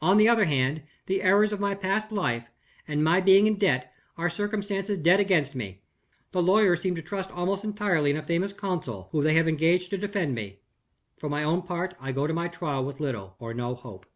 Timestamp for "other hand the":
0.28-1.22